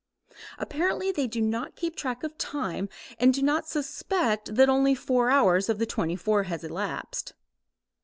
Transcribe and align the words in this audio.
Apparently 0.57 1.11
they 1.11 1.27
do 1.27 1.39
not 1.39 1.75
keep 1.75 1.95
track 1.95 2.23
of 2.23 2.35
time 2.39 2.89
and 3.19 3.31
do 3.35 3.43
not 3.43 3.67
suspect 3.69 4.55
that 4.55 4.67
only 4.67 4.95
four 4.95 5.29
hours 5.29 5.69
of 5.69 5.77
the 5.77 5.85
24 5.85 6.41
have 6.45 6.63
elapsed. 6.63 7.33